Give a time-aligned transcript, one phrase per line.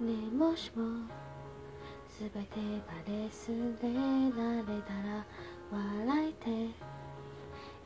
[0.00, 0.82] ねえもしも
[2.18, 2.38] 全て
[2.86, 5.26] バレスで慣れたら
[5.70, 6.74] 笑えて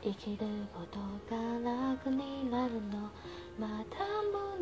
[0.01, 0.99] 生きること
[1.29, 3.09] が楽になるの。
[3.59, 3.97] また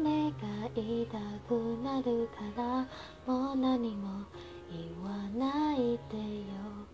[0.02, 0.38] 胸が
[0.74, 2.88] 痛くなるから
[3.28, 4.26] もう何も
[4.72, 6.93] 言わないでよ。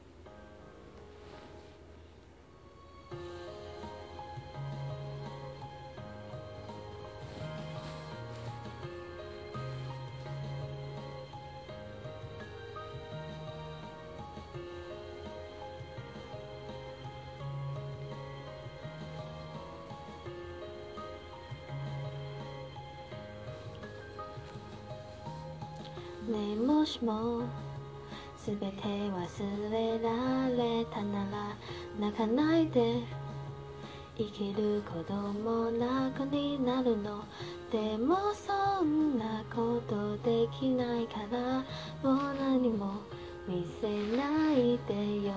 [26.29, 27.41] ねえもしも
[28.45, 31.57] 全て忘れられたなら
[31.99, 33.01] 泣かないで
[34.15, 37.23] 生きる子供楽になるの
[37.71, 41.65] でもそんなことできないから
[42.03, 43.01] もう何も
[43.47, 45.33] 見せないでよ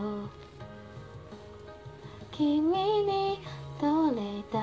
[2.30, 3.38] 君に
[3.80, 4.60] どれだ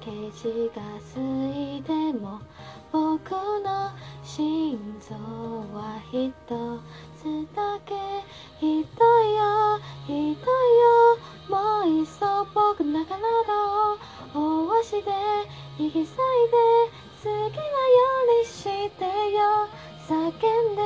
[0.00, 0.82] け血が
[1.14, 2.40] 吸いでも
[2.90, 3.90] 僕の
[4.76, 5.14] 心臓
[5.72, 6.30] は一
[7.16, 7.24] つ
[7.56, 7.94] だけ
[8.60, 9.80] ひどいよ。
[10.06, 10.36] ひどいよ。
[11.48, 13.96] もういっそ僕の体を
[14.34, 15.10] 大わしで
[15.78, 16.20] 引き裂いて
[17.24, 17.64] 好きなよ
[18.26, 19.66] うにしてよ。
[20.06, 20.82] 叫んで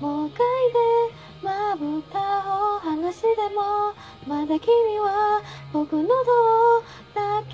[0.00, 3.92] もうかいでまぶたを離しても
[4.26, 6.82] まだ君は僕の喉を
[7.14, 7.44] 抱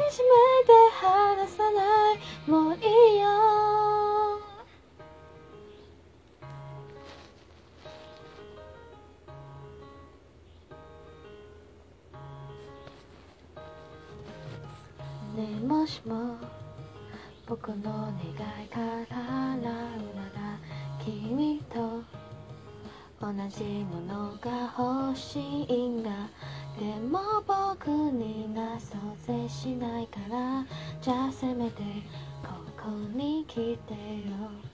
[15.34, 16.36] ねえもしも
[17.44, 19.72] 僕の願いから叶うな
[20.32, 20.58] ら
[21.04, 22.02] 君と
[23.20, 26.10] 同じものが欲しいんだ。
[26.78, 30.64] でも僕には想像しないから。
[31.00, 31.82] じゃあせめて
[32.42, 34.73] ここに来てよ。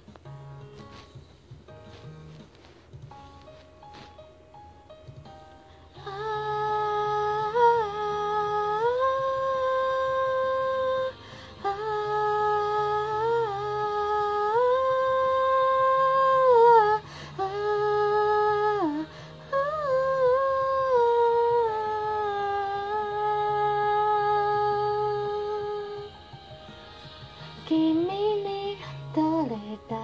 [27.71, 28.77] 君に
[29.15, 29.51] どれ
[29.89, 29.95] だ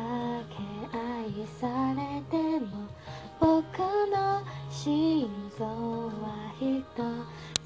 [0.49, 0.55] け
[0.97, 1.67] 愛さ
[1.97, 2.87] れても
[3.41, 4.41] 僕の
[4.71, 5.29] 心
[5.59, 6.65] 臓は一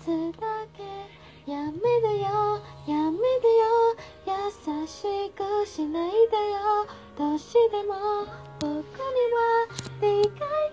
[0.02, 0.06] つ
[0.40, 0.80] だけ。
[1.50, 1.84] やめて
[2.18, 3.94] よやめてよ
[4.24, 4.32] 優
[4.86, 6.86] しくしないでよ。
[7.18, 8.24] どうしても
[8.58, 9.68] 僕には
[10.00, 10.69] 理解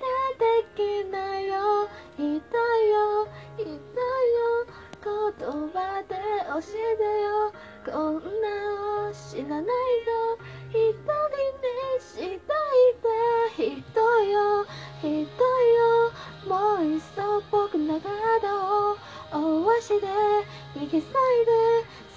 [9.47, 9.71] なを知らないぞ。
[10.69, 11.31] 一人
[11.63, 11.71] に
[12.01, 13.07] しといて
[13.55, 14.65] ひどいよ。
[15.01, 16.11] ひどいよ。
[16.47, 18.11] もういっそ僕の体
[18.55, 18.97] を
[19.31, 20.07] 大わしで
[20.75, 21.13] 引き裂いて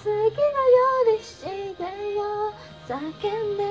[0.03, 1.83] 好きなようにして
[2.15, 2.53] よ。
[2.87, 3.61] 叫んで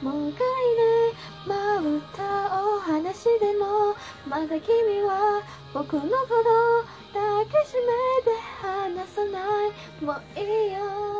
[0.00, 0.42] もうかい
[0.76, 1.12] で
[1.46, 2.22] まぶた
[2.64, 3.94] を離しても
[4.26, 5.42] まだ君は
[5.74, 6.14] 僕のこと
[7.12, 7.86] 抱きしめ
[8.22, 8.30] て
[8.62, 9.38] 離さな
[9.68, 10.04] い。
[10.04, 11.13] もういいよ。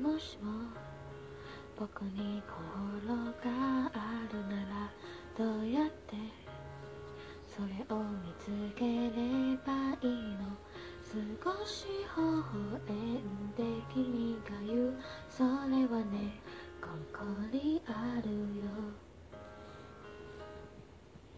[0.00, 0.50] もしも
[1.78, 4.90] 僕に心があるなら
[5.36, 6.16] どうやって
[7.46, 10.56] それを見つければいいの？
[11.10, 12.22] 少し微
[12.72, 13.62] 笑んで